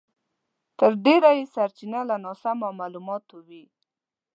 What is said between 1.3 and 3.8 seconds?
یې سرچينه له ناسمو مالوماتو وي.